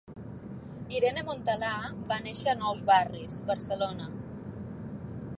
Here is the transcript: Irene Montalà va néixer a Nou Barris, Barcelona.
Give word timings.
Irene 0.99 1.23
Montalà 1.25 1.73
va 2.11 2.17
néixer 2.27 2.49
a 2.53 2.57
Nou 2.61 2.81
Barris, 2.87 3.37
Barcelona. 3.53 4.09